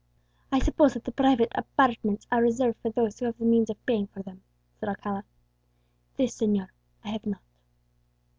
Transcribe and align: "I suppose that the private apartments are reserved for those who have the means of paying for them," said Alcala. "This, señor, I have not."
"I 0.51 0.57
suppose 0.57 0.95
that 0.95 1.03
the 1.03 1.11
private 1.11 1.49
apartments 1.53 2.25
are 2.31 2.41
reserved 2.41 2.79
for 2.81 2.89
those 2.89 3.19
who 3.19 3.25
have 3.27 3.37
the 3.37 3.45
means 3.45 3.69
of 3.69 3.85
paying 3.85 4.07
for 4.07 4.23
them," 4.23 4.41
said 4.79 4.89
Alcala. 4.89 5.25
"This, 6.17 6.35
señor, 6.41 6.69
I 7.03 7.09
have 7.09 7.27
not." 7.27 7.43